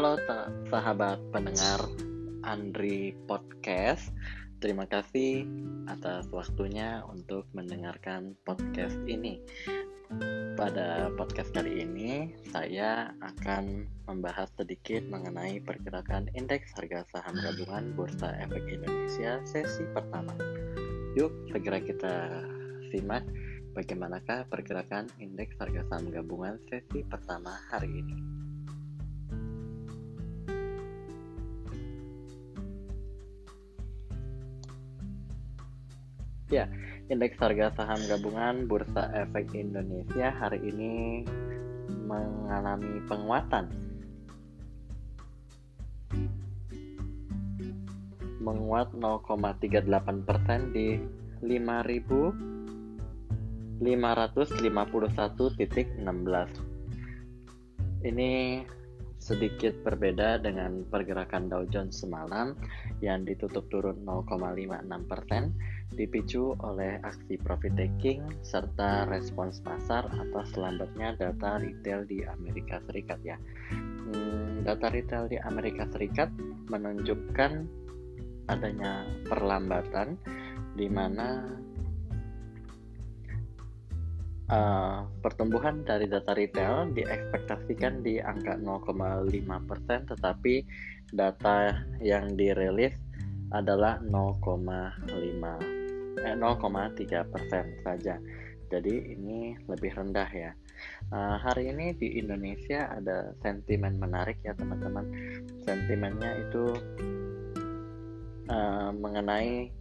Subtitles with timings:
[0.00, 0.16] Halo
[0.72, 1.76] sahabat pendengar
[2.40, 4.08] Andri Podcast.
[4.56, 5.44] Terima kasih
[5.92, 9.44] atas waktunya untuk mendengarkan podcast ini.
[10.56, 18.40] Pada podcast kali ini, saya akan membahas sedikit mengenai pergerakan indeks harga saham gabungan Bursa
[18.40, 20.32] Efek Indonesia sesi pertama.
[21.12, 22.40] Yuk, segera kita
[22.88, 23.28] simak
[23.76, 28.40] bagaimanakah pergerakan indeks harga saham gabungan sesi pertama hari ini.
[36.50, 36.66] Ya,
[37.06, 41.22] indeks harga saham gabungan Bursa Efek Indonesia hari ini
[42.10, 43.70] mengalami penguatan.
[48.42, 50.98] Menguat 0,38% di
[51.46, 53.86] 5.551.16.
[58.00, 58.64] Ini
[59.20, 62.56] sedikit berbeda dengan pergerakan Dow Jones semalam
[63.04, 65.52] yang ditutup turun 0,56 persen
[65.92, 73.20] dipicu oleh aksi profit taking serta respons pasar atas lambatnya data retail di Amerika Serikat
[73.20, 73.36] ya.
[74.08, 76.32] Hmm, data retail di Amerika Serikat
[76.72, 77.52] menunjukkan
[78.48, 80.16] adanya perlambatan
[80.74, 81.44] di mana
[84.50, 89.30] uh, pertumbuhan dari data retail diekspektasikan di angka 0,5%
[90.10, 90.54] tetapi
[91.14, 92.94] data yang dirilis
[93.50, 95.10] adalah 0,5
[96.22, 98.14] eh, 0,3 persen saja.
[98.70, 100.54] Jadi ini lebih rendah ya.
[101.10, 105.10] Uh, hari ini di Indonesia ada sentimen menarik ya teman-teman.
[105.66, 106.64] Sentimennya itu
[108.46, 109.74] uh, mengenai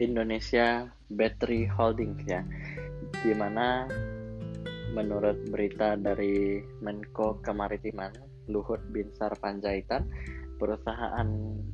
[0.00, 2.42] Indonesia Battery Holdings ya,
[3.26, 3.90] di mana
[4.94, 8.14] menurut berita dari Menko Kemaritiman
[8.46, 10.06] Luhut Binsar Panjaitan
[10.62, 11.26] perusahaan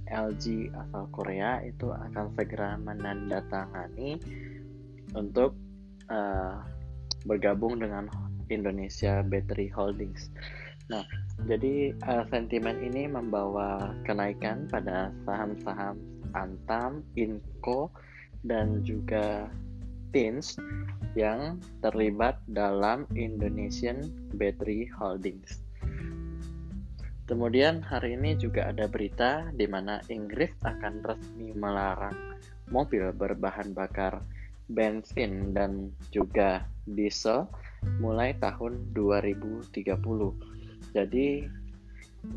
[0.08, 4.16] LG asal Korea itu akan segera menandatangani
[5.12, 5.52] untuk
[6.08, 6.56] uh,
[7.28, 8.08] bergabung dengan
[8.48, 10.32] Indonesia Battery Holdings.
[10.88, 11.04] Nah,
[11.44, 16.00] jadi uh, sentimen ini membawa kenaikan pada saham-saham
[16.32, 17.92] Antam, Inco,
[18.40, 19.52] dan juga
[20.12, 20.60] TINS
[21.18, 25.60] yang terlibat dalam Indonesian Battery Holdings.
[27.28, 32.12] Kemudian hari ini juga ada berita di mana Inggris akan resmi melarang
[32.68, 34.20] mobil berbahan bakar
[34.72, 37.48] bensin dan juga diesel
[38.00, 39.72] mulai tahun 2030.
[40.92, 41.46] Jadi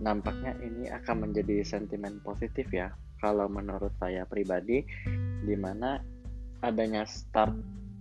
[0.01, 2.89] nampaknya ini akan menjadi sentimen positif ya
[3.21, 4.85] kalau menurut saya pribadi
[5.45, 6.01] di mana
[6.65, 7.53] adanya start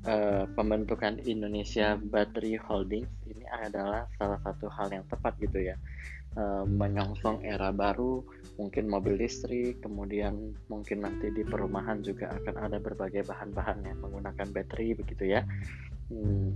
[0.09, 5.77] uh, pembentukan Indonesia Battery Holdings ini adalah salah satu hal yang tepat gitu ya
[6.39, 8.23] uh, menyongsong era baru,
[8.59, 14.47] mungkin mobil listrik, kemudian mungkin nanti di perumahan juga akan ada berbagai bahan-bahan yang menggunakan
[14.51, 15.43] baterai begitu ya.
[16.13, 16.53] Hmm,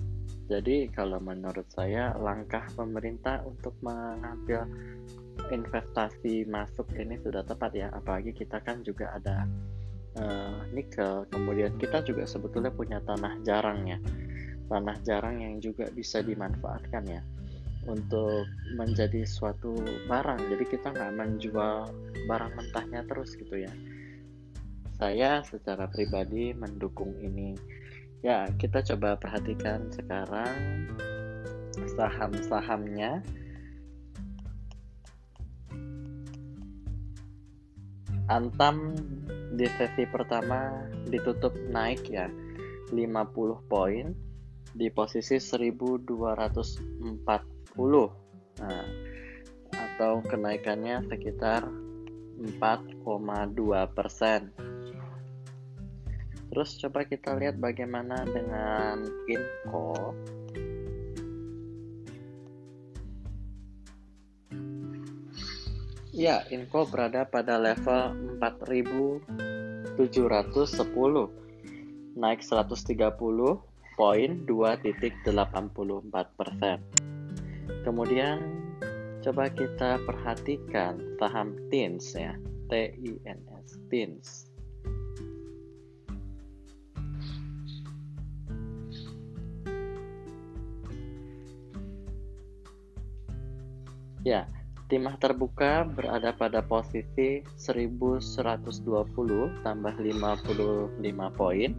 [0.50, 4.68] jadi kalau menurut saya langkah pemerintah untuk mengambil
[5.48, 9.46] investasi masuk ini sudah tepat ya, apalagi kita kan juga ada
[10.20, 13.98] uh, nikel, kemudian kita juga sebetulnya punya tanah jarang ya,
[14.68, 17.22] tanah jarang yang juga bisa dimanfaatkan ya
[17.88, 18.44] untuk
[18.76, 19.74] menjadi suatu
[20.06, 20.40] barang.
[20.52, 21.88] Jadi kita nggak menjual
[22.28, 23.72] barang mentahnya terus gitu ya.
[24.98, 27.56] Saya secara pribadi mendukung ini.
[28.20, 30.90] Ya kita coba perhatikan sekarang
[31.94, 33.22] saham-sahamnya
[38.28, 38.92] Antam
[39.56, 42.28] di sesi pertama ditutup naik ya
[42.92, 44.12] 50 poin
[44.76, 47.24] di posisi 1204
[48.60, 48.84] nah,
[49.72, 51.64] atau kenaikannya sekitar
[52.38, 54.52] 4,2 persen.
[56.48, 60.16] Terus coba kita lihat bagaimana dengan Inco.
[66.18, 70.02] Ya, Inco berada pada level 4710
[72.18, 72.98] naik 130
[73.94, 75.30] poin 2.84
[76.34, 76.78] persen.
[77.86, 78.42] Kemudian
[79.22, 82.34] coba kita perhatikan saham TINS ya,
[82.66, 84.50] T-I-N-S, TINS.
[94.26, 94.50] Ya,
[94.88, 98.64] timah terbuka berada pada posisi 1120
[99.60, 100.96] tambah 55
[101.36, 101.70] poin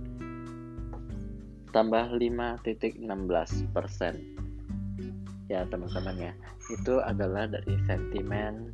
[1.69, 3.01] tambah 5.16
[3.73, 4.15] persen.
[5.50, 6.33] ya teman-teman ya
[6.69, 8.69] itu adalah dari sentimen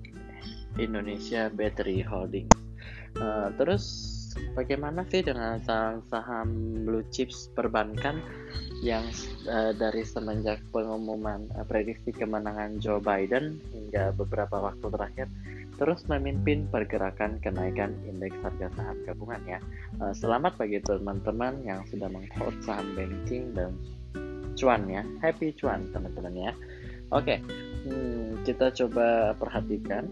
[0.75, 2.51] Indonesia Battery Holdings
[3.23, 4.14] uh, terus
[4.53, 6.49] bagaimana sih dengan saham-saham
[6.83, 8.19] blue chips perbankan
[8.83, 9.03] yang
[9.47, 15.27] uh, dari semenjak pengumuman uh, prediksi kemenangan Joe Biden hingga beberapa waktu terakhir
[15.75, 19.59] terus memimpin pergerakan kenaikan indeks harga saham gabungan ya.
[19.99, 23.75] Uh, selamat bagi teman-teman yang sudah menghold saham banking dan
[24.55, 26.51] cuan ya happy cuan teman-teman ya
[27.11, 27.37] oke okay.
[27.85, 30.07] hmm, kita coba perhatikan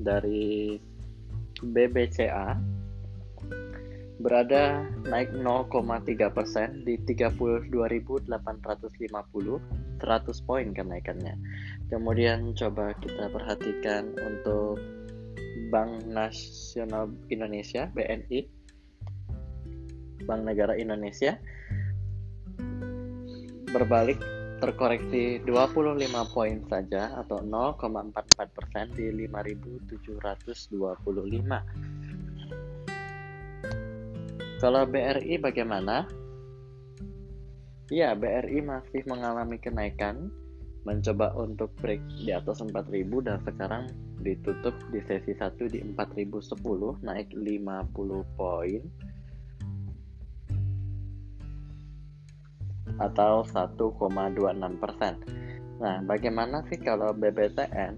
[0.00, 0.78] dari
[1.60, 2.56] BBCA
[4.20, 8.28] berada naik 0,3 persen di 32.850
[10.00, 11.36] 100 poin kenaikannya.
[11.88, 14.80] Kemudian coba kita perhatikan untuk
[15.72, 18.60] Bank Nasional Indonesia BNI
[20.24, 21.40] Bank Negara Indonesia.
[23.70, 24.18] Berbalik
[24.60, 31.99] terkoreksi 25 poin saja atau 0,44 persen di 5.725.
[34.60, 36.04] Kalau BRI bagaimana?
[37.88, 40.28] Ya, BRI masih mengalami kenaikan,
[40.84, 43.88] mencoba untuk break di atas 4.000 dan sekarang
[44.20, 46.60] ditutup di sesi 1 di 4.010
[47.00, 48.82] naik 50 poin
[53.00, 53.80] atau 1,26
[54.76, 55.14] persen.
[55.80, 57.96] Nah, bagaimana sih kalau BBTN?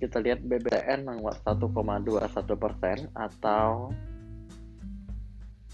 [0.00, 3.92] Kita lihat BBTN menguat 1,21 persen atau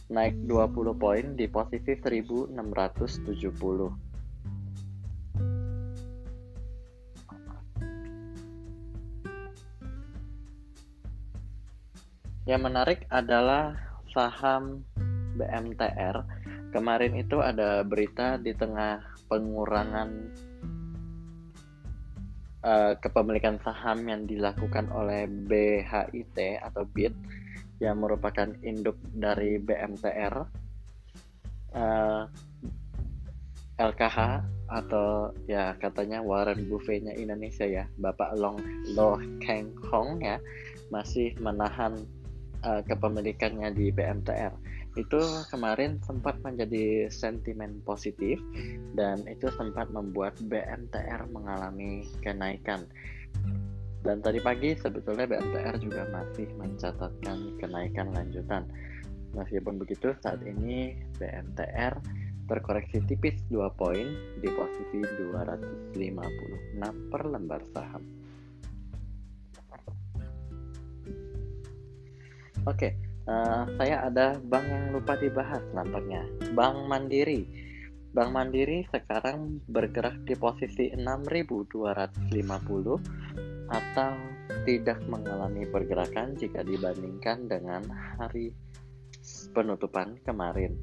[0.07, 3.27] naik 20 poin di posisi 1670.
[12.47, 13.75] Yang menarik adalah
[14.15, 14.87] saham
[15.35, 16.23] BMTR
[16.71, 20.11] kemarin itu ada berita di tengah pengurangan
[22.63, 27.15] uh, kepemilikan saham yang dilakukan oleh BHIT atau BIT
[27.81, 30.35] yang merupakan induk dari BMTR
[31.77, 32.25] uh, eh,
[33.77, 34.19] LKH
[34.67, 38.59] atau ya katanya Warren Buffett-nya Indonesia ya Bapak Long
[38.97, 40.41] Lo Keng Hong ya
[40.89, 41.95] masih menahan
[42.65, 44.57] uh, kepemilikannya di BMTR
[44.97, 45.21] itu
[45.53, 48.41] kemarin sempat menjadi sentimen positif
[48.97, 52.89] dan itu sempat membuat BMTR mengalami kenaikan.
[54.07, 58.63] Dan tadi pagi sebetulnya BMTR juga masih mencatatkan kenaikan lanjutan.
[59.35, 61.99] Meskipun begitu saat ini BMTR
[62.47, 64.07] terkoreksi tipis 2 poin
[64.39, 65.91] di posisi 256
[67.11, 68.07] per lembar saham.
[72.63, 72.93] Oke, okay,
[73.27, 76.23] uh, saya ada bank yang lupa dibahas nampaknya
[76.55, 77.67] Bank Mandiri
[78.17, 84.15] Bank Mandiri sekarang bergerak di posisi 6250 atau
[84.67, 87.83] tidak mengalami pergerakan jika dibandingkan dengan
[88.19, 88.55] hari
[89.55, 90.79] penutupan kemarin.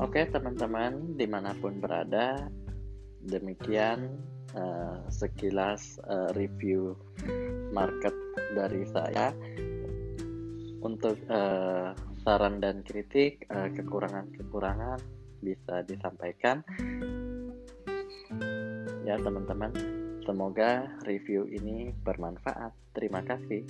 [0.00, 2.48] Oke teman-teman di mana pun berada
[3.20, 4.16] demikian
[4.56, 6.96] uh, sekilas uh, review
[7.68, 8.16] market
[8.56, 9.36] dari saya
[10.80, 11.92] untuk uh,
[12.24, 15.00] saran dan kritik uh, kekurangan-kekurangan
[15.44, 16.64] bisa disampaikan
[19.10, 19.74] ya teman-teman
[20.22, 22.70] semoga review ini bermanfaat.
[22.94, 23.66] Terima kasih